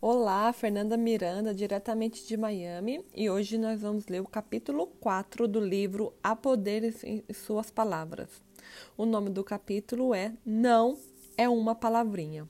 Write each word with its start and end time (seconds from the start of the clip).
Olá, 0.00 0.52
Fernanda 0.52 0.96
Miranda, 0.96 1.52
diretamente 1.52 2.24
de 2.24 2.36
Miami, 2.36 3.04
e 3.16 3.28
hoje 3.28 3.58
nós 3.58 3.80
vamos 3.80 4.06
ler 4.06 4.20
o 4.20 4.28
capítulo 4.28 4.86
4 5.00 5.48
do 5.48 5.58
livro 5.58 6.14
A 6.22 6.36
Poder 6.36 6.94
em 7.02 7.24
Suas 7.34 7.68
Palavras. 7.68 8.30
O 8.96 9.04
nome 9.04 9.28
do 9.28 9.42
capítulo 9.42 10.14
é 10.14 10.32
Não 10.46 10.96
é 11.36 11.48
uma 11.48 11.74
palavrinha. 11.74 12.48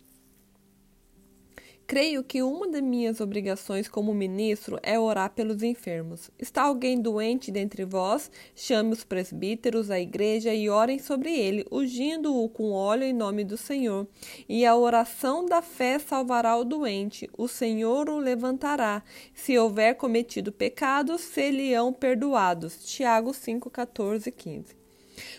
Creio 1.89 2.23
que 2.23 2.43
uma 2.43 2.69
de 2.69 2.83
minhas 2.83 3.19
obrigações 3.19 3.89
como 3.89 4.13
ministro 4.13 4.79
é 4.83 5.01
orar 5.01 5.31
pelos 5.31 5.63
enfermos. 5.63 6.31
Está 6.39 6.65
alguém 6.65 7.01
doente 7.01 7.51
dentre 7.51 7.83
vós? 7.83 8.31
Chame 8.55 8.93
os 8.93 9.05
presbíteros, 9.05 9.91
a 9.91 9.99
igreja 9.99 10.53
e 10.53 10.69
orem 10.69 10.99
sobre 10.99 11.35
ele, 11.35 11.65
ungindo-o 11.73 12.47
com 12.51 12.73
óleo 12.73 13.05
em 13.05 13.15
nome 13.15 13.43
do 13.43 13.57
Senhor. 13.57 14.07
E 14.47 14.67
a 14.67 14.77
oração 14.77 15.47
da 15.47 15.63
fé 15.63 15.99
salvará 15.99 16.59
o 16.59 16.65
doente. 16.65 17.27
O 17.39 17.49
Senhor 17.49 18.11
o 18.11 18.19
levantará. 18.19 19.03
Se 19.33 19.57
houver 19.57 19.95
cometido 19.95 20.53
pecados, 20.53 21.23
se-lhe-ão 21.23 21.91
perdoados. 21.91 22.85
Tiago 22.85 23.33
5, 23.33 23.71
14 23.71 24.31
15. 24.31 24.88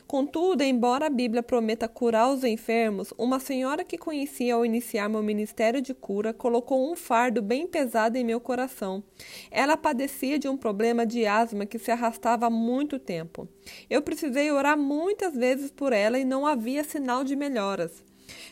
Contudo, 0.08 0.62
embora 0.62 1.08
a 1.08 1.10
Bíblia 1.10 1.44
prometa 1.44 1.88
curar 1.88 2.30
os 2.30 2.44
enfermos, 2.44 3.14
uma 3.18 3.40
senhora 3.40 3.84
que 3.84 3.98
conhecia 3.98 4.56
ao 4.56 4.66
iniciar 4.66 5.10
meu 5.10 5.24
ministério 5.24 5.82
de 5.82 5.94
cura 5.94 6.34
colocou 6.34 6.92
um 6.92 6.96
fardo 6.96 7.42
bem 7.42 7.68
pesado 7.68 8.18
em 8.18 8.24
meu 8.24 8.40
coração. 8.40 9.04
Ela 9.52 9.78
padecia 9.78 10.40
de 10.40 10.48
um 10.48 10.58
problema 10.58 11.06
de 11.06 11.26
asma 11.26 11.66
que 11.66 11.80
se 11.80 11.92
arrastava 11.92 12.48
há 12.48 12.50
muito 12.50 13.00
tempo. 13.00 13.48
Eu 13.90 14.02
precisei 14.02 14.52
orar 14.52 14.78
muitas 14.78 15.36
vezes 15.36 15.72
por 15.72 15.94
ela 15.94 16.20
e 16.20 16.26
não 16.26 16.46
havia 16.46 16.84
sinal 16.84 17.24
de 17.24 17.36
melhoras. 17.36 18.04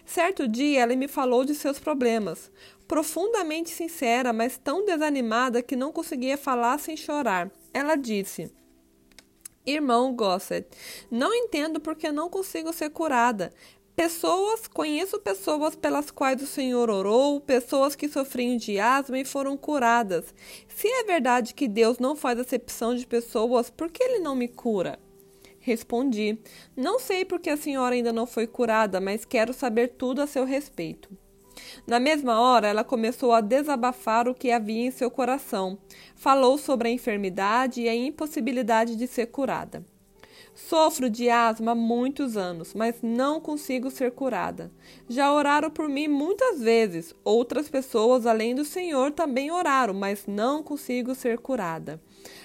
Certo 0.05 0.47
dia 0.47 0.81
ela 0.81 0.95
me 0.95 1.07
falou 1.07 1.45
de 1.45 1.53
seus 1.53 1.79
problemas, 1.79 2.51
profundamente 2.87 3.69
sincera, 3.69 4.31
mas 4.31 4.57
tão 4.57 4.85
desanimada 4.85 5.61
que 5.61 5.75
não 5.75 5.91
conseguia 5.91 6.37
falar 6.37 6.79
sem 6.79 6.95
chorar. 6.95 7.51
Ela 7.73 7.95
disse: 7.95 8.51
Irmão 9.67 10.15
Gossett, 10.15 10.65
não 11.11 11.33
entendo 11.33 11.81
porque 11.81 12.09
não 12.09 12.29
consigo 12.29 12.71
ser 12.71 12.89
curada. 12.89 13.53
Pessoas, 13.97 14.67
conheço 14.67 15.19
pessoas 15.19 15.75
pelas 15.75 16.09
quais 16.09 16.41
o 16.41 16.47
Senhor 16.47 16.89
orou, 16.89 17.41
pessoas 17.41 17.95
que 17.95 18.07
sofriam 18.07 18.55
de 18.55 18.79
asma 18.79 19.19
e 19.19 19.25
foram 19.25 19.57
curadas. 19.57 20.33
Se 20.69 20.87
é 20.87 21.03
verdade 21.03 21.53
que 21.53 21.67
Deus 21.67 21.99
não 21.99 22.15
faz 22.15 22.39
acepção 22.39 22.95
de 22.95 23.05
pessoas, 23.05 23.69
por 23.69 23.91
que 23.91 24.01
ele 24.01 24.19
não 24.19 24.35
me 24.35 24.47
cura? 24.47 24.97
Respondi: 25.59 26.39
Não 26.77 26.97
sei 26.97 27.25
porque 27.25 27.49
a 27.49 27.57
senhora 27.57 27.93
ainda 27.93 28.13
não 28.13 28.25
foi 28.25 28.47
curada, 28.47 29.01
mas 29.01 29.25
quero 29.25 29.53
saber 29.53 29.89
tudo 29.97 30.21
a 30.21 30.27
seu 30.27 30.45
respeito. 30.45 31.09
Na 31.85 31.99
mesma 31.99 32.39
hora, 32.39 32.67
ela 32.67 32.83
começou 32.83 33.33
a 33.33 33.41
desabafar 33.41 34.27
o 34.27 34.33
que 34.33 34.51
havia 34.51 34.85
em 34.87 34.91
seu 34.91 35.11
coração. 35.11 35.77
Falou 36.15 36.57
sobre 36.57 36.87
a 36.87 36.91
enfermidade 36.91 37.81
e 37.81 37.89
a 37.89 37.95
impossibilidade 37.95 38.95
de 38.95 39.07
ser 39.07 39.27
curada. 39.27 39.83
Sofro 40.57 41.07
de 41.07 41.29
asma 41.29 41.73
há 41.73 41.75
muitos 41.75 42.35
anos, 42.35 42.73
mas 42.73 42.95
não 43.03 43.39
consigo 43.39 43.91
ser 43.91 44.11
curada. 44.11 44.71
Já 45.07 45.31
oraram 45.31 45.69
por 45.69 45.87
mim 45.87 46.07
muitas 46.07 46.59
vezes. 46.59 47.13
Outras 47.23 47.69
pessoas, 47.69 48.25
além 48.25 48.55
do 48.55 48.65
Senhor, 48.65 49.11
também 49.11 49.51
oraram, 49.51 49.93
mas 49.93 50.25
não 50.25 50.63
consigo 50.63 51.13
ser 51.13 51.37
curada. 51.37 52.01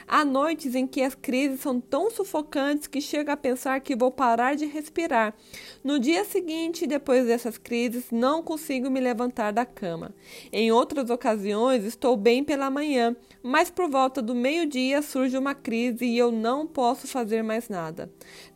Há 0.06 0.24
noites 0.24 0.74
em 0.74 0.86
que 0.86 1.00
as 1.00 1.14
crises 1.14 1.60
são 1.60 1.80
tão 1.80 2.10
sufocantes 2.10 2.86
que 2.86 3.00
chega 3.00 3.32
a 3.32 3.36
pensar 3.36 3.80
que 3.80 3.96
vou 3.96 4.10
parar 4.10 4.56
de 4.56 4.66
respirar. 4.66 5.34
No 5.82 5.98
dia 5.98 6.24
seguinte, 6.24 6.86
depois 6.86 7.26
dessas 7.26 7.56
crises, 7.56 8.10
não 8.10 8.42
consigo 8.42 8.90
me 8.90 9.00
levantar 9.00 9.52
da 9.52 9.64
cama. 9.64 10.14
Em 10.52 10.70
outras 10.70 11.08
ocasiões, 11.08 11.84
estou 11.84 12.16
bem 12.16 12.44
pela 12.44 12.70
manhã, 12.70 13.16
mas 13.42 13.70
por 13.70 13.88
volta 13.88 14.20
do 14.20 14.34
meio-dia 14.34 15.00
surge 15.00 15.38
uma 15.38 15.54
crise 15.54 16.04
e 16.04 16.18
eu 16.18 16.30
não 16.30 16.66
posso 16.66 17.08
fazer 17.08 17.42
mais 17.42 17.68
nada. 17.68 18.01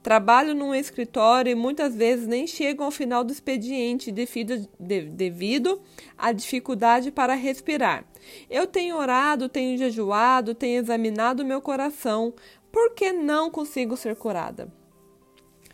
Trabalho 0.03 0.55
num 0.55 0.75
escritório 0.75 1.51
e 1.51 1.55
muitas 1.55 1.95
vezes 1.95 2.27
nem 2.27 2.47
chego 2.47 2.83
ao 2.83 2.91
final 2.91 3.25
do 3.25 3.33
expediente 3.33 4.12
devido, 4.12 4.69
de, 4.79 5.03
devido 5.03 5.81
à 6.17 6.33
dificuldade 6.33 7.11
para 7.11 7.34
respirar. 7.34 8.05
Eu 8.49 8.67
tenho 8.67 8.97
orado, 8.97 9.49
tenho 9.49 9.77
jejuado, 9.77 10.55
tenho 10.55 10.81
examinado 10.81 11.45
meu 11.45 11.61
coração. 11.61 12.34
Por 12.71 12.95
que 12.95 13.12
não 13.12 13.51
consigo 13.51 13.97
ser 13.97 14.17
curada? 14.17 14.73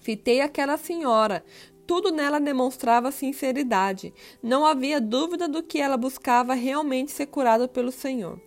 Fitei 0.00 0.40
aquela 0.40 0.76
senhora. 0.76 1.44
Tudo 1.86 2.10
nela 2.10 2.40
demonstrava 2.40 3.12
sinceridade. 3.12 4.12
Não 4.42 4.64
havia 4.64 5.00
dúvida 5.00 5.48
do 5.48 5.62
que 5.62 5.78
ela 5.78 5.96
buscava 5.96 6.54
realmente 6.54 7.12
ser 7.12 7.26
curada 7.26 7.68
pelo 7.68 7.92
Senhor. 7.92 8.40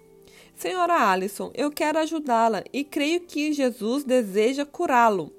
Senhora 0.55 1.09
Alison, 1.09 1.51
eu 1.53 1.69
quero 1.69 1.99
ajudá-la 1.99 2.63
e 2.71 2.83
creio 2.83 3.21
que 3.21 3.51
Jesus 3.51 4.05
deseja 4.05 4.65
curá-lo 4.65 5.33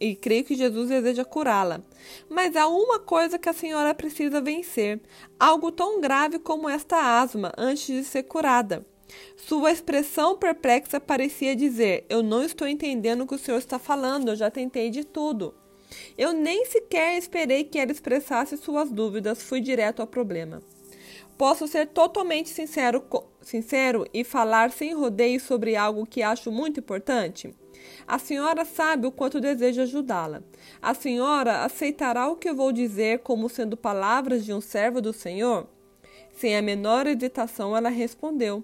e 0.00 0.14
creio 0.14 0.44
que 0.44 0.56
Jesus 0.56 0.88
deseja 0.88 1.24
curá-la. 1.24 1.80
Mas 2.28 2.56
há 2.56 2.66
uma 2.66 2.98
coisa 2.98 3.38
que 3.38 3.48
a 3.48 3.52
senhora 3.52 3.94
precisa 3.94 4.40
vencer: 4.40 5.00
algo 5.38 5.70
tão 5.70 6.00
grave 6.00 6.38
como 6.38 6.68
esta 6.68 7.20
asma 7.20 7.52
antes 7.56 7.86
de 7.86 8.04
ser 8.04 8.24
curada. 8.24 8.84
Sua 9.36 9.70
expressão 9.70 10.36
perplexa 10.36 11.00
parecia 11.00 11.56
dizer: 11.56 12.04
Eu 12.08 12.22
não 12.22 12.42
estou 12.42 12.66
entendendo 12.66 13.22
o 13.22 13.26
que 13.26 13.34
o 13.34 13.38
senhor 13.38 13.58
está 13.58 13.78
falando, 13.78 14.28
eu 14.28 14.36
já 14.36 14.50
tentei 14.50 14.90
de 14.90 15.04
tudo. 15.04 15.54
Eu 16.18 16.32
nem 16.32 16.66
sequer 16.66 17.16
esperei 17.16 17.64
que 17.64 17.78
ela 17.78 17.92
expressasse 17.92 18.56
suas 18.56 18.90
dúvidas, 18.90 19.42
fui 19.42 19.60
direto 19.60 20.00
ao 20.00 20.06
problema. 20.06 20.60
Posso 21.38 21.68
ser 21.68 21.86
totalmente 21.86 22.48
sincero, 22.48 23.00
sincero 23.48 24.06
e 24.12 24.22
falar 24.22 24.70
sem 24.70 24.94
rodeio 24.94 25.40
sobre 25.40 25.74
algo 25.74 26.06
que 26.06 26.22
acho 26.22 26.52
muito 26.52 26.80
importante? 26.80 27.54
A 28.06 28.18
senhora 28.18 28.64
sabe 28.64 29.06
o 29.06 29.12
quanto 29.12 29.40
desejo 29.40 29.82
ajudá-la. 29.82 30.42
A 30.80 30.94
senhora 30.94 31.64
aceitará 31.64 32.28
o 32.28 32.36
que 32.36 32.48
eu 32.48 32.54
vou 32.54 32.72
dizer 32.72 33.20
como 33.20 33.48
sendo 33.48 33.76
palavras 33.76 34.44
de 34.44 34.52
um 34.52 34.60
servo 34.60 35.00
do 35.00 35.12
Senhor? 35.12 35.66
Sem 36.36 36.56
a 36.56 36.62
menor 36.62 37.06
hesitação, 37.06 37.76
ela 37.76 37.88
respondeu: 37.88 38.62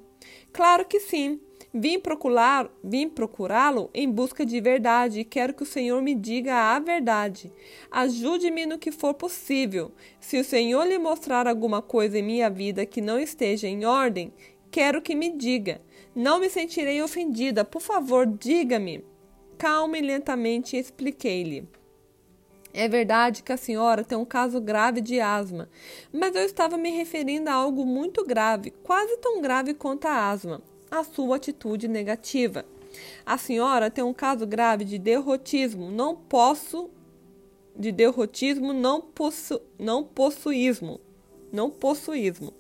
Claro 0.53 0.85
que 0.85 1.01
sim. 1.01 1.41
Vim 1.77 1.99
procurar, 1.99 2.71
vim 2.85 3.09
procurá-lo 3.09 3.91
em 3.93 4.09
busca 4.09 4.47
de 4.47 4.61
verdade 4.61 5.19
e 5.19 5.25
quero 5.25 5.53
que 5.53 5.65
o 5.65 5.67
Senhor 5.67 6.01
me 6.01 6.15
diga 6.15 6.55
a 6.55 6.79
verdade. 6.79 7.53
Ajude-me 7.91 8.65
no 8.65 8.79
que 8.79 8.93
for 8.93 9.13
possível. 9.13 9.91
Se 10.21 10.39
o 10.39 10.45
Senhor 10.45 10.87
lhe 10.87 10.99
mostrar 10.99 11.49
alguma 11.49 11.83
coisa 11.83 12.17
em 12.17 12.23
minha 12.23 12.49
vida 12.49 12.87
que 12.87 13.01
não 13.01 13.19
esteja 13.19 13.67
em 13.67 13.85
ordem, 13.85 14.33
quero 14.75 15.01
que 15.01 15.15
me 15.15 15.31
diga. 15.31 15.81
Não 16.17 16.41
me 16.41 16.51
sentirei 16.51 17.01
ofendida. 17.01 17.65
Por 17.65 17.81
favor, 17.81 18.27
diga-me. 18.27 19.05
Calma 19.57 19.97
e 19.97 20.01
lentamente 20.01 20.77
expliquei-lhe. 20.77 21.69
É 22.73 22.89
verdade 22.89 23.45
que 23.45 23.53
a 23.53 23.57
senhora 23.57 24.03
tem 24.03 24.19
um 24.19 24.25
caso 24.25 24.61
grave 24.61 25.01
de 25.01 25.21
asma, 25.21 25.69
mas 26.13 26.35
eu 26.35 26.43
estava 26.43 26.77
me 26.77 26.91
referindo 26.91 27.49
a 27.49 27.53
algo 27.53 27.87
muito 27.87 28.25
grave, 28.27 28.73
quase 28.83 29.17
tão 29.19 29.41
grave 29.41 29.75
quanto 29.75 30.07
a 30.07 30.29
asma, 30.29 30.61
a 30.91 31.05
sua 31.05 31.37
atitude 31.37 31.87
negativa. 31.87 32.67
A 33.25 33.39
senhora 33.39 33.93
tem 33.93 34.03
um 34.03 34.13
caso 34.13 34.45
grave 34.45 34.85
de 34.85 34.99
derrotismo, 34.99 35.89
não 35.89 36.17
posso 36.17 36.91
de 37.77 37.93
derrotismo, 37.93 38.73
não 38.73 39.01
possu, 39.01 39.61
não 39.79 40.03
possuísmo, 40.03 40.99
não 41.55 41.71
possuísmo. 41.71 42.53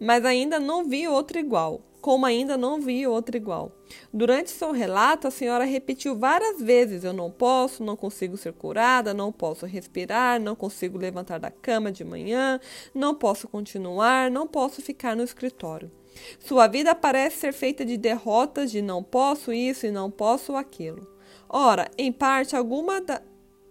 Mas 0.00 0.24
ainda 0.24 0.58
não 0.58 0.88
vi 0.88 1.06
outro 1.06 1.38
igual 1.38 1.82
como 2.00 2.26
ainda 2.26 2.56
não 2.56 2.80
vi 2.80 3.06
outra 3.06 3.36
igual. 3.36 3.72
Durante 4.12 4.50
seu 4.50 4.72
relato, 4.72 5.26
a 5.26 5.30
senhora 5.30 5.64
repetiu 5.64 6.16
várias 6.16 6.60
vezes: 6.60 7.04
Eu 7.04 7.12
não 7.12 7.30
posso, 7.30 7.82
não 7.82 7.96
consigo 7.96 8.36
ser 8.36 8.52
curada, 8.52 9.12
não 9.12 9.32
posso 9.32 9.66
respirar, 9.66 10.40
não 10.40 10.54
consigo 10.54 10.98
levantar 10.98 11.38
da 11.38 11.50
cama 11.50 11.90
de 11.90 12.04
manhã, 12.04 12.60
não 12.94 13.14
posso 13.14 13.48
continuar, 13.48 14.30
não 14.30 14.46
posso 14.46 14.80
ficar 14.80 15.16
no 15.16 15.22
escritório. 15.22 15.90
Sua 16.40 16.66
vida 16.66 16.94
parece 16.94 17.38
ser 17.38 17.52
feita 17.52 17.84
de 17.84 17.96
derrotas 17.96 18.70
de 18.70 18.82
não 18.82 19.02
posso 19.02 19.52
isso 19.52 19.86
e 19.86 19.90
não 19.90 20.10
posso 20.10 20.56
aquilo. 20.56 21.06
Ora, 21.48 21.90
em 21.96 22.12
parte 22.12 22.56
alguma 22.56 23.00
da, 23.00 23.22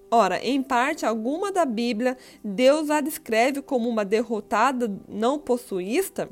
Ora, 0.10 0.40
em 0.40 0.64
parte 0.64 1.06
alguma 1.06 1.52
da 1.52 1.66
Bíblia, 1.66 2.18
Deus 2.44 2.90
a 2.90 3.02
descreve 3.02 3.62
como 3.62 3.90
uma 3.90 4.06
derrotada 4.06 4.90
não 5.08 5.38
possuísta, 5.38 6.30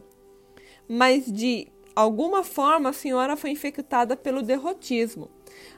mas 0.88 1.26
de 1.32 1.68
alguma 1.94 2.42
forma 2.44 2.90
a 2.90 2.94
senhora 2.94 3.36
foi 3.36 3.50
infectada 3.50 4.16
pelo 4.16 4.42
derrotismo. 4.42 5.30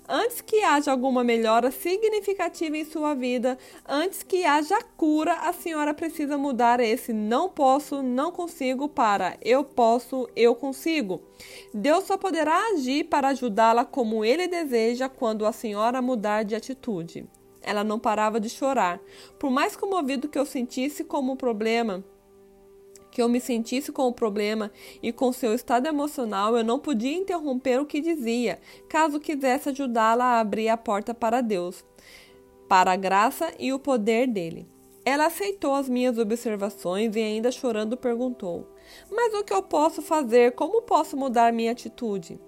Antes 0.07 0.41
que 0.41 0.63
haja 0.63 0.91
alguma 0.91 1.23
melhora 1.23 1.69
significativa 1.69 2.77
em 2.77 2.85
sua 2.85 3.13
vida, 3.13 3.57
antes 3.87 4.23
que 4.23 4.45
haja 4.45 4.81
cura, 4.95 5.33
a 5.33 5.51
senhora 5.51 5.93
precisa 5.93 6.37
mudar 6.37 6.79
esse 6.79 7.11
não 7.11 7.49
posso, 7.49 8.01
não 8.01 8.31
consigo 8.31 8.87
para 8.87 9.37
eu 9.41 9.63
posso, 9.63 10.29
eu 10.35 10.55
consigo. 10.55 11.21
Deus 11.73 12.05
só 12.05 12.17
poderá 12.17 12.57
agir 12.73 13.05
para 13.05 13.29
ajudá-la 13.29 13.85
como 13.85 14.23
ele 14.23 14.47
deseja 14.47 15.09
quando 15.09 15.45
a 15.45 15.51
senhora 15.51 16.01
mudar 16.01 16.43
de 16.43 16.55
atitude. 16.55 17.27
Ela 17.61 17.83
não 17.83 17.99
parava 17.99 18.39
de 18.39 18.49
chorar. 18.49 18.99
Por 19.39 19.49
mais 19.49 19.75
comovido 19.75 20.27
que 20.27 20.37
eu 20.37 20.45
sentisse 20.45 21.03
como 21.03 21.33
o 21.33 21.37
problema 21.37 22.03
que 23.17 23.21
eu 23.23 23.27
me 23.27 23.39
sentisse 23.39 23.91
com 23.91 24.03
o 24.03 24.13
problema 24.13 24.71
e 25.01 25.11
com 25.11 25.33
seu 25.33 25.51
estado 25.51 25.87
emocional, 25.87 26.55
eu 26.55 26.63
não 26.63 26.77
podia 26.77 27.17
interromper 27.17 27.81
o 27.81 27.85
que 27.85 27.99
dizia, 27.99 28.59
caso 28.87 29.19
quisesse 29.19 29.69
ajudá-la 29.69 30.23
a 30.23 30.39
abrir 30.39 30.69
a 30.69 30.77
porta 30.77 31.15
para 31.15 31.41
Deus, 31.41 31.83
para 32.69 32.91
a 32.91 32.95
graça 32.95 33.51
e 33.57 33.73
o 33.73 33.79
poder 33.79 34.27
dele. 34.27 34.67
Ela 35.03 35.25
aceitou 35.25 35.73
as 35.73 35.89
minhas 35.89 36.19
observações 36.19 37.15
e, 37.15 37.19
ainda 37.19 37.49
chorando, 37.49 37.97
perguntou: 37.97 38.67
Mas 39.09 39.33
o 39.33 39.43
que 39.43 39.53
eu 39.53 39.63
posso 39.63 40.01
fazer? 40.01 40.51
Como 40.51 40.83
posso 40.83 41.17
mudar 41.17 41.51
minha 41.51 41.71
atitude? 41.71 42.39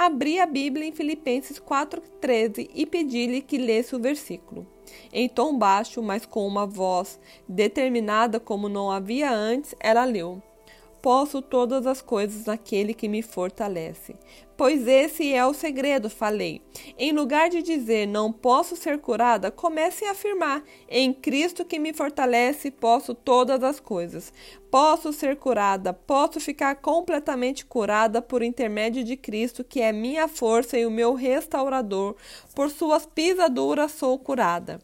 Abri 0.00 0.38
a 0.38 0.46
Bíblia 0.46 0.86
em 0.86 0.92
Filipenses 0.92 1.58
4,13 1.58 2.70
e 2.72 2.86
pedi-lhe 2.86 3.42
que 3.42 3.58
lesse 3.58 3.96
o 3.96 3.98
versículo. 3.98 4.64
Em 5.12 5.28
tom 5.28 5.58
baixo, 5.58 6.00
mas 6.00 6.24
com 6.24 6.46
uma 6.46 6.64
voz 6.64 7.18
determinada 7.48 8.38
como 8.38 8.68
não 8.68 8.92
havia 8.92 9.28
antes, 9.28 9.74
ela 9.80 10.04
leu: 10.04 10.40
Posso 11.00 11.40
todas 11.40 11.86
as 11.86 12.02
coisas 12.02 12.46
naquele 12.46 12.92
que 12.92 13.08
me 13.08 13.22
fortalece. 13.22 14.16
Pois 14.56 14.88
esse 14.88 15.32
é 15.32 15.46
o 15.46 15.54
segredo, 15.54 16.10
falei. 16.10 16.60
Em 16.98 17.12
lugar 17.12 17.48
de 17.48 17.62
dizer 17.62 18.08
não 18.08 18.32
posso 18.32 18.74
ser 18.74 18.98
curada, 18.98 19.52
comece 19.52 20.04
a 20.04 20.10
afirmar: 20.10 20.64
em 20.88 21.12
Cristo 21.12 21.64
que 21.64 21.78
me 21.78 21.92
fortalece, 21.92 22.68
posso 22.68 23.14
todas 23.14 23.62
as 23.62 23.78
coisas. 23.78 24.32
Posso 24.68 25.12
ser 25.12 25.36
curada, 25.36 25.92
posso 25.92 26.40
ficar 26.40 26.74
completamente 26.74 27.64
curada 27.64 28.20
por 28.20 28.42
intermédio 28.42 29.04
de 29.04 29.16
Cristo, 29.16 29.62
que 29.62 29.80
é 29.80 29.92
minha 29.92 30.26
força 30.26 30.76
e 30.76 30.84
o 30.84 30.90
meu 30.90 31.14
restaurador. 31.14 32.16
Por 32.52 32.68
suas 32.68 33.06
pisaduras 33.06 33.92
sou 33.92 34.18
curada. 34.18 34.80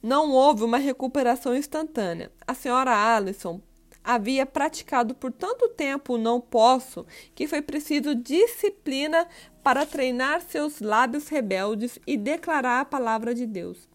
Não 0.00 0.30
houve 0.30 0.62
uma 0.62 0.78
recuperação 0.78 1.56
instantânea. 1.56 2.30
A 2.46 2.54
senhora 2.54 2.94
Allison 2.94 3.60
havia 4.02 4.46
praticado 4.46 5.14
por 5.14 5.32
tanto 5.32 5.68
tempo 5.68 6.14
o 6.14 6.18
não 6.18 6.40
posso 6.40 7.06
que 7.34 7.46
foi 7.46 7.62
preciso 7.62 8.14
disciplina 8.14 9.26
para 9.62 9.84
treinar 9.84 10.40
seus 10.40 10.80
lábios 10.80 11.28
rebeldes 11.28 11.98
e 12.06 12.16
declarar 12.16 12.80
a 12.80 12.84
palavra 12.84 13.34
de 13.34 13.46
Deus. 13.46 13.88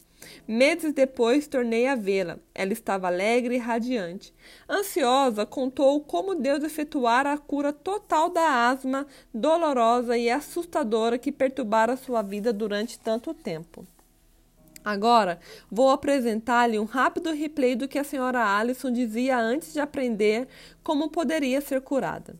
Meses 0.47 0.93
depois 0.93 1.47
tornei 1.47 1.87
a 1.87 1.95
vê-la. 1.95 2.37
Ela 2.53 2.73
estava 2.73 3.07
alegre 3.07 3.55
e 3.55 3.59
radiante. 3.59 4.33
Ansiosa, 4.69 5.45
contou 5.45 5.99
como 6.01 6.35
Deus 6.35 6.63
efetuara 6.63 7.33
a 7.33 7.37
cura 7.37 7.73
total 7.73 8.29
da 8.29 8.69
asma 8.69 9.05
dolorosa 9.33 10.17
e 10.17 10.29
assustadora 10.29 11.17
que 11.17 11.31
perturbara 11.31 11.97
sua 11.97 12.21
vida 12.21 12.53
durante 12.53 12.99
tanto 12.99 13.33
tempo. 13.33 13.85
Agora, 14.83 15.39
vou 15.71 15.89
apresentar-lhe 15.89 16.77
um 16.77 16.83
rápido 16.83 17.31
replay 17.31 17.75
do 17.75 17.87
que 17.87 17.97
a 17.97 18.03
senhora 18.03 18.43
Allison 18.43 18.91
dizia 18.91 19.37
antes 19.37 19.73
de 19.73 19.79
aprender 19.79 20.47
como 20.83 21.09
poderia 21.09 21.61
ser 21.61 21.81
curada. 21.81 22.35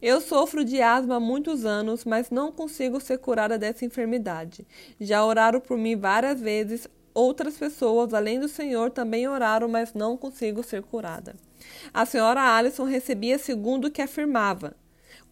Eu 0.00 0.20
sofro 0.20 0.64
de 0.64 0.82
asma 0.82 1.16
há 1.16 1.20
muitos 1.20 1.64
anos, 1.64 2.04
mas 2.04 2.30
não 2.30 2.50
consigo 2.52 3.00
ser 3.00 3.18
curada 3.18 3.58
dessa 3.58 3.84
enfermidade. 3.84 4.66
Já 5.00 5.24
oraram 5.24 5.60
por 5.60 5.76
mim 5.78 5.96
várias 5.96 6.40
vezes, 6.40 6.88
outras 7.14 7.56
pessoas, 7.56 8.12
além 8.12 8.40
do 8.40 8.48
Senhor, 8.48 8.90
também 8.90 9.28
oraram, 9.28 9.68
mas 9.68 9.94
não 9.94 10.16
consigo 10.16 10.62
ser 10.62 10.82
curada. 10.82 11.36
A 11.92 12.04
senhora 12.04 12.42
Allison 12.42 12.84
recebia 12.84 13.38
segundo 13.38 13.86
o 13.86 13.90
que 13.90 14.02
afirmava. 14.02 14.74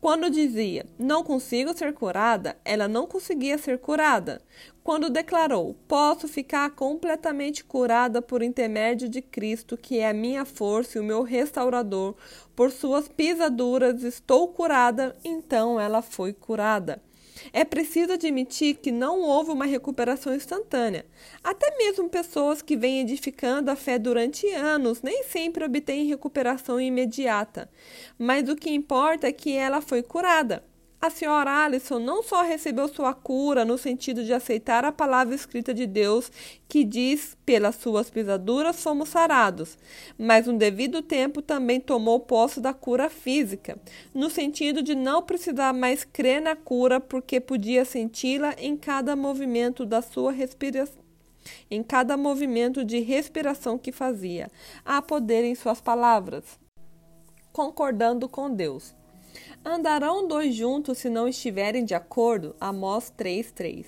Quando 0.00 0.30
dizia 0.30 0.86
não 0.98 1.22
consigo 1.22 1.76
ser 1.76 1.92
curada, 1.92 2.56
ela 2.64 2.88
não 2.88 3.06
conseguia 3.06 3.58
ser 3.58 3.78
curada. 3.78 4.40
Quando 4.82 5.10
declarou 5.10 5.76
posso 5.86 6.26
ficar 6.26 6.70
completamente 6.70 7.62
curada 7.62 8.22
por 8.22 8.42
intermédio 8.42 9.10
de 9.10 9.20
Cristo, 9.20 9.76
que 9.76 9.98
é 9.98 10.08
a 10.08 10.14
minha 10.14 10.46
força 10.46 10.96
e 10.96 11.00
o 11.02 11.04
meu 11.04 11.22
restaurador, 11.22 12.14
por 12.56 12.70
suas 12.70 13.08
pisaduras 13.08 14.02
estou 14.02 14.48
curada, 14.48 15.14
então 15.22 15.78
ela 15.78 16.00
foi 16.00 16.32
curada. 16.32 17.02
É 17.52 17.64
preciso 17.64 18.12
admitir 18.12 18.76
que 18.76 18.92
não 18.92 19.20
houve 19.20 19.50
uma 19.50 19.64
recuperação 19.64 20.34
instantânea. 20.34 21.06
Até 21.42 21.76
mesmo 21.76 22.08
pessoas 22.08 22.62
que 22.62 22.76
vêm 22.76 23.00
edificando 23.00 23.70
a 23.70 23.76
fé 23.76 23.98
durante 23.98 24.46
anos 24.48 25.02
nem 25.02 25.24
sempre 25.24 25.64
obtêm 25.64 26.06
recuperação 26.06 26.80
imediata. 26.80 27.70
Mas 28.18 28.48
o 28.48 28.56
que 28.56 28.70
importa 28.70 29.26
é 29.26 29.32
que 29.32 29.52
ela 29.52 29.80
foi 29.80 30.02
curada. 30.02 30.64
A 31.00 31.08
senhora 31.08 31.50
Alison 31.64 31.98
não 31.98 32.22
só 32.22 32.42
recebeu 32.42 32.86
sua 32.86 33.14
cura 33.14 33.64
no 33.64 33.78
sentido 33.78 34.22
de 34.22 34.34
aceitar 34.34 34.84
a 34.84 34.92
palavra 34.92 35.34
escrita 35.34 35.72
de 35.72 35.86
Deus 35.86 36.30
que 36.68 36.84
diz: 36.84 37.34
pelas 37.46 37.76
suas 37.76 38.10
pisaduras 38.10 38.76
somos 38.76 39.08
sarados, 39.08 39.78
mas 40.18 40.46
no 40.46 40.58
devido 40.58 41.00
tempo 41.00 41.40
também 41.40 41.80
tomou 41.80 42.20
posse 42.20 42.60
da 42.60 42.74
cura 42.74 43.08
física, 43.08 43.78
no 44.12 44.28
sentido 44.28 44.82
de 44.82 44.94
não 44.94 45.22
precisar 45.22 45.72
mais 45.72 46.04
crer 46.04 46.42
na 46.42 46.54
cura 46.54 47.00
porque 47.00 47.40
podia 47.40 47.86
senti-la 47.86 48.54
em 48.58 48.76
cada 48.76 49.16
movimento 49.16 49.86
da 49.86 50.02
sua 50.02 50.30
respiração 50.30 51.00
em 51.70 51.82
cada 51.82 52.18
movimento 52.18 52.84
de 52.84 53.00
respiração 53.00 53.78
que 53.78 53.90
fazia. 53.90 54.50
Há 54.84 55.00
poder 55.00 55.42
em 55.42 55.54
suas 55.54 55.80
palavras. 55.80 56.44
Concordando 57.50 58.28
com 58.28 58.54
Deus. 58.54 58.94
Andarão 59.64 60.26
dois 60.26 60.54
juntos 60.54 60.98
se 60.98 61.10
não 61.10 61.28
estiverem 61.28 61.84
de 61.84 61.94
acordo? 61.94 62.54
Amós 62.60 63.10
3:3. 63.16 63.86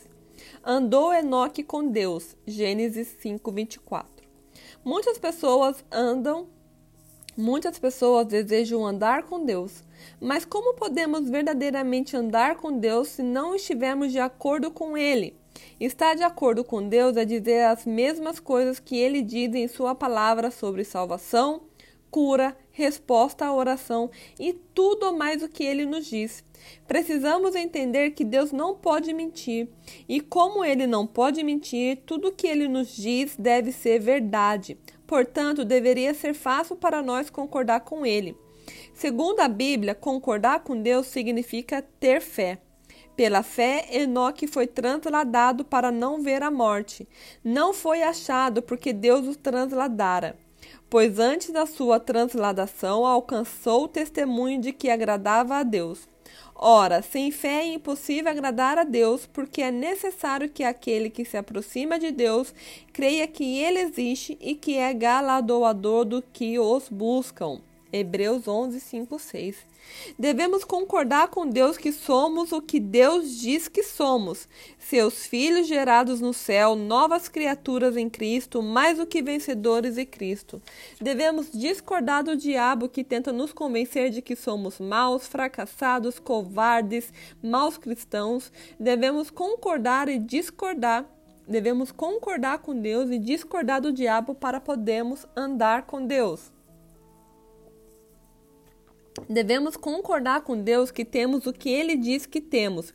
Andou 0.64 1.12
Enoque 1.12 1.62
com 1.62 1.88
Deus. 1.88 2.36
Gênesis 2.46 3.08
5:24. 3.20 4.06
Muitas 4.84 5.18
pessoas 5.18 5.84
andam 5.90 6.48
Muitas 7.36 7.78
pessoas 7.78 8.26
desejam 8.26 8.86
andar 8.86 9.22
com 9.22 9.42
Deus, 9.42 9.82
mas 10.20 10.44
como 10.44 10.74
podemos 10.74 11.30
verdadeiramente 11.30 12.14
andar 12.14 12.56
com 12.56 12.78
Deus 12.78 13.08
se 13.08 13.22
não 13.22 13.54
estivermos 13.54 14.12
de 14.12 14.18
acordo 14.18 14.70
com 14.70 14.98
Ele? 14.98 15.34
Estar 15.80 16.14
de 16.14 16.22
acordo 16.22 16.62
com 16.62 16.86
Deus 16.86 17.16
é 17.16 17.24
dizer 17.24 17.64
as 17.64 17.86
mesmas 17.86 18.38
coisas 18.38 18.78
que 18.78 18.98
Ele 18.98 19.22
diz 19.22 19.54
em 19.54 19.66
Sua 19.66 19.94
palavra 19.94 20.50
sobre 20.50 20.84
salvação, 20.84 21.62
cura, 22.12 22.54
resposta 22.70 23.46
à 23.46 23.54
oração 23.54 24.10
e 24.38 24.52
tudo 24.52 25.16
mais 25.16 25.42
o 25.42 25.48
que 25.48 25.64
ele 25.64 25.86
nos 25.86 26.06
diz. 26.06 26.44
Precisamos 26.86 27.56
entender 27.56 28.10
que 28.10 28.22
Deus 28.22 28.52
não 28.52 28.76
pode 28.76 29.12
mentir, 29.12 29.66
e 30.08 30.20
como 30.20 30.64
ele 30.64 30.86
não 30.86 31.06
pode 31.06 31.42
mentir, 31.42 32.02
tudo 32.06 32.28
o 32.28 32.32
que 32.32 32.46
ele 32.46 32.68
nos 32.68 32.94
diz 32.94 33.34
deve 33.36 33.72
ser 33.72 33.98
verdade. 33.98 34.78
Portanto, 35.06 35.64
deveria 35.64 36.14
ser 36.14 36.34
fácil 36.34 36.76
para 36.76 37.02
nós 37.02 37.30
concordar 37.30 37.80
com 37.80 38.06
ele. 38.06 38.36
Segundo 38.94 39.40
a 39.40 39.48
Bíblia, 39.48 39.94
concordar 39.94 40.60
com 40.60 40.80
Deus 40.80 41.06
significa 41.06 41.82
ter 41.98 42.20
fé. 42.20 42.58
Pela 43.16 43.42
fé, 43.42 43.88
Enoque 43.90 44.46
foi 44.46 44.66
transladado 44.66 45.64
para 45.64 45.90
não 45.90 46.22
ver 46.22 46.42
a 46.42 46.50
morte. 46.50 47.08
Não 47.42 47.74
foi 47.74 48.02
achado 48.02 48.62
porque 48.62 48.92
Deus 48.92 49.26
o 49.26 49.36
transladara 49.36 50.36
pois 50.92 51.18
antes 51.18 51.48
da 51.48 51.64
sua 51.64 51.98
transladação 51.98 53.06
alcançou 53.06 53.84
o 53.84 53.88
testemunho 53.88 54.60
de 54.60 54.74
que 54.74 54.90
agradava 54.90 55.56
a 55.56 55.62
Deus. 55.62 56.06
Ora, 56.54 57.00
sem 57.00 57.30
fé 57.30 57.62
é 57.62 57.72
impossível 57.72 58.30
agradar 58.30 58.76
a 58.76 58.84
Deus, 58.84 59.26
porque 59.26 59.62
é 59.62 59.70
necessário 59.70 60.50
que 60.50 60.62
aquele 60.62 61.08
que 61.08 61.24
se 61.24 61.38
aproxima 61.38 61.98
de 61.98 62.10
Deus 62.10 62.54
creia 62.92 63.26
que 63.26 63.58
ele 63.58 63.78
existe 63.78 64.36
e 64.38 64.54
que 64.54 64.76
é 64.76 64.92
galardoador 64.92 66.04
do 66.04 66.20
que 66.20 66.58
os 66.58 66.90
buscam. 66.90 67.62
Hebreus 67.92 68.48
11, 68.48 68.80
5, 68.80 69.18
6. 69.18 69.56
Devemos 70.18 70.64
concordar 70.64 71.28
com 71.28 71.46
Deus 71.46 71.76
que 71.76 71.92
somos 71.92 72.52
o 72.52 72.62
que 72.62 72.80
Deus 72.80 73.38
diz 73.38 73.68
que 73.68 73.82
somos, 73.82 74.48
seus 74.78 75.26
filhos 75.26 75.66
gerados 75.66 76.20
no 76.20 76.32
céu, 76.32 76.74
novas 76.74 77.28
criaturas 77.28 77.96
em 77.96 78.08
Cristo, 78.08 78.62
mais 78.62 78.98
do 78.98 79.06
que 79.06 79.22
vencedores 79.22 79.98
em 79.98 80.06
Cristo. 80.06 80.62
Devemos 81.00 81.50
discordar 81.52 82.24
do 82.24 82.36
diabo 82.36 82.88
que 82.88 83.04
tenta 83.04 83.32
nos 83.32 83.52
convencer 83.52 84.10
de 84.10 84.22
que 84.22 84.36
somos 84.36 84.78
maus, 84.78 85.26
fracassados, 85.26 86.18
covardes, 86.18 87.12
maus 87.42 87.76
cristãos. 87.76 88.52
Devemos 88.78 89.30
concordar 89.30 90.08
e 90.08 90.18
discordar 90.18 91.04
devemos 91.46 91.90
concordar 91.90 92.58
com 92.58 92.74
Deus 92.74 93.10
e 93.10 93.18
discordar 93.18 93.80
do 93.80 93.92
diabo 93.92 94.32
para 94.32 94.60
podermos 94.60 95.26
andar 95.36 95.82
com 95.82 96.06
Deus. 96.06 96.51
Devemos 99.28 99.76
concordar 99.76 100.42
com 100.42 100.60
Deus 100.62 100.90
que 100.90 101.04
temos 101.04 101.46
o 101.46 101.52
que 101.52 101.70
ele 101.70 101.96
diz 101.96 102.26
que 102.26 102.40
temos: 102.40 102.94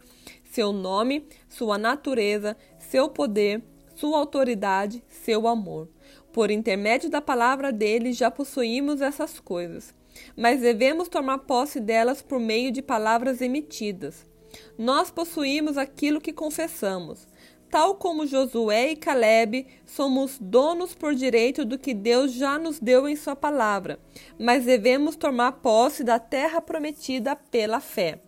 seu 0.51 0.71
nome, 0.71 1.27
sua 1.47 1.77
natureza, 1.77 2.57
seu 2.79 3.09
poder, 3.09 3.63
sua 3.95 4.17
autoridade, 4.19 5.03
seu 5.09 5.47
amor. 5.47 5.89
Por 6.31 6.51
intermédio 6.51 7.09
da 7.09 7.21
palavra 7.21 7.71
dele 7.71 8.13
já 8.13 8.29
possuímos 8.29 9.01
essas 9.01 9.39
coisas, 9.39 9.93
mas 10.35 10.61
devemos 10.61 11.07
tomar 11.07 11.39
posse 11.39 11.79
delas 11.79 12.21
por 12.21 12.39
meio 12.39 12.71
de 12.71 12.81
palavras 12.81 13.41
emitidas. 13.41 14.25
Nós 14.77 15.11
possuímos 15.11 15.77
aquilo 15.77 16.21
que 16.21 16.33
confessamos. 16.33 17.27
Tal 17.69 17.95
como 17.95 18.25
Josué 18.25 18.91
e 18.91 18.95
Caleb, 18.95 19.67
somos 19.85 20.37
donos 20.39 20.95
por 20.95 21.13
direito 21.13 21.65
do 21.65 21.77
que 21.77 21.93
Deus 21.93 22.31
já 22.31 22.57
nos 22.57 22.79
deu 22.79 23.07
em 23.07 23.15
Sua 23.15 23.35
palavra, 23.35 23.99
mas 24.39 24.63
devemos 24.63 25.17
tomar 25.17 25.51
posse 25.53 26.03
da 26.03 26.17
terra 26.17 26.61
prometida 26.61 27.35
pela 27.35 27.81
fé. 27.81 28.21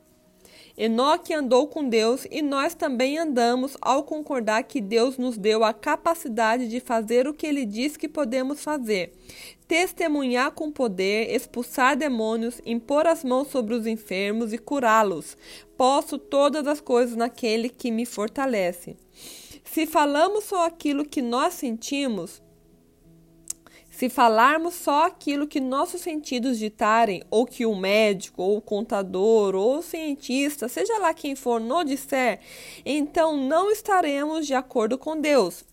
Enoque 0.78 1.34
andou 1.34 1.68
com 1.68 1.88
Deus 1.88 2.26
e 2.32 2.42
nós 2.42 2.74
também 2.74 3.18
andamos 3.18 3.76
ao 3.82 4.04
concordar 4.04 4.64
que 4.64 4.80
Deus 4.80 5.18
nos 5.18 5.38
deu 5.38 5.64
a 5.64 5.74
capacidade 5.74 6.70
de 6.70 6.80
fazer 6.80 7.28
o 7.28 7.34
que 7.34 7.46
ele 7.46 7.66
diz 7.66 7.98
que 7.98 8.08
podemos 8.08 8.64
fazer: 8.64 9.14
testemunhar 9.70 10.50
com 10.52 10.72
poder, 10.72 11.32
expulsar 11.32 11.96
demônios, 11.96 12.60
impor 12.66 13.06
as 13.06 13.24
mãos 13.24 13.50
sobre 13.50 13.76
os 13.76 13.86
enfermos 13.86 14.52
e 14.52 14.58
curá-los. 14.58 15.38
Posso 15.78 16.18
todas 16.18 16.66
as 16.66 16.82
coisas 16.82 17.16
naquele 17.16 17.70
que 17.70 17.92
me 17.92 18.04
fortalece. 18.04 18.98
Se 19.64 19.86
falamos 19.86 20.46
só 20.46 20.66
aquilo 20.66 21.06
que 21.06 21.22
nós 21.22 21.54
sentimos, 21.54 22.42
se 23.92 24.10
falarmos 24.10 24.74
só 24.74 25.06
aquilo 25.06 25.46
que 25.46 25.60
nossos 25.60 26.02
sentidos 26.02 26.58
ditarem, 26.58 27.22
ou 27.30 27.46
que 27.46 27.64
o 27.64 27.76
médico, 27.76 28.42
ou 28.42 28.58
o 28.58 28.62
contador, 28.62 29.54
ou 29.54 29.78
o 29.78 29.84
cientista, 29.84 30.68
seja 30.68 30.98
lá 30.98 31.14
quem 31.14 31.36
for, 31.36 31.62
não 31.62 31.84
disser, 31.84 32.40
então 32.84 33.38
não 33.38 33.70
estaremos 33.70 34.48
de 34.48 34.56
acordo 34.56 34.98
com 34.98 35.20
Deus. 35.22 35.69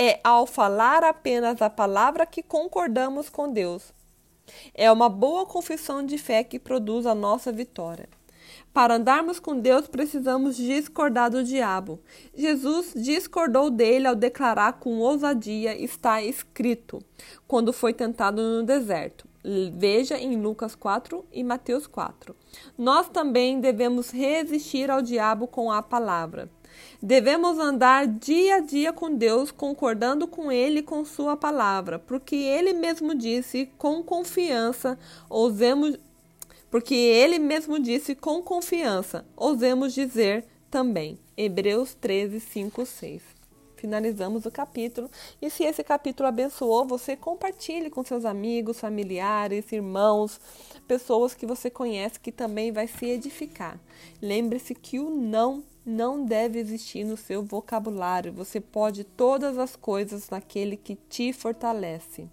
É 0.00 0.20
ao 0.22 0.46
falar 0.46 1.02
apenas 1.02 1.60
a 1.60 1.68
palavra 1.68 2.24
que 2.24 2.40
concordamos 2.40 3.28
com 3.28 3.52
Deus. 3.52 3.92
É 4.72 4.90
uma 4.92 5.08
boa 5.08 5.44
confissão 5.44 6.06
de 6.06 6.16
fé 6.16 6.44
que 6.44 6.56
produz 6.56 7.04
a 7.04 7.16
nossa 7.16 7.50
vitória. 7.50 8.08
Para 8.72 8.94
andarmos 8.94 9.40
com 9.40 9.58
Deus, 9.58 9.88
precisamos 9.88 10.56
discordar 10.56 11.32
do 11.32 11.42
diabo. 11.42 11.98
Jesus 12.32 12.92
discordou 12.94 13.70
dele 13.70 14.06
ao 14.06 14.14
declarar 14.14 14.74
com 14.74 15.00
ousadia: 15.00 15.76
está 15.76 16.22
escrito, 16.22 17.02
quando 17.48 17.72
foi 17.72 17.92
tentado 17.92 18.40
no 18.40 18.62
deserto. 18.62 19.26
Veja 19.76 20.16
em 20.16 20.40
Lucas 20.40 20.76
4 20.76 21.24
e 21.32 21.42
Mateus 21.42 21.88
4. 21.88 22.36
Nós 22.76 23.08
também 23.08 23.60
devemos 23.60 24.10
resistir 24.10 24.90
ao 24.90 25.02
diabo 25.02 25.48
com 25.48 25.72
a 25.72 25.82
palavra. 25.82 26.48
Devemos 27.02 27.58
andar 27.58 28.06
dia 28.06 28.56
a 28.56 28.60
dia 28.60 28.92
com 28.92 29.14
Deus, 29.14 29.50
concordando 29.50 30.26
com 30.26 30.50
Ele 30.50 30.80
e 30.80 30.82
com 30.82 31.04
Sua 31.04 31.36
palavra, 31.36 31.98
porque 31.98 32.36
Ele 32.36 32.72
mesmo 32.72 33.14
disse 33.14 33.70
com 33.78 34.02
confiança: 34.02 34.98
ousemos, 35.28 35.96
porque 36.70 36.94
ele 36.94 37.38
mesmo 37.38 37.78
disse 37.78 38.14
com 38.14 38.42
confiança, 38.42 39.24
ousemos 39.36 39.94
dizer 39.94 40.44
também. 40.70 41.18
Hebreus 41.36 41.94
13, 41.94 42.40
5, 42.40 42.84
6. 42.84 43.22
Finalizamos 43.76 44.44
o 44.44 44.50
capítulo. 44.50 45.08
E 45.40 45.48
se 45.48 45.62
esse 45.62 45.84
capítulo 45.84 46.28
abençoou, 46.28 46.84
você 46.84 47.16
compartilhe 47.16 47.88
com 47.88 48.04
seus 48.04 48.24
amigos, 48.24 48.80
familiares, 48.80 49.70
irmãos, 49.70 50.40
pessoas 50.88 51.32
que 51.32 51.46
você 51.46 51.70
conhece 51.70 52.18
que 52.18 52.32
também 52.32 52.72
vai 52.72 52.88
se 52.88 53.06
edificar. 53.06 53.78
Lembre-se 54.20 54.74
que 54.74 54.98
o 54.98 55.08
não 55.08 55.62
não 55.88 56.24
deve 56.24 56.58
existir 56.58 57.02
no 57.04 57.16
seu 57.16 57.42
vocabulário. 57.42 58.32
Você 58.32 58.60
pode 58.60 59.04
todas 59.04 59.58
as 59.58 59.74
coisas 59.74 60.28
naquele 60.28 60.76
que 60.76 60.94
te 61.08 61.32
fortalece. 61.32 62.28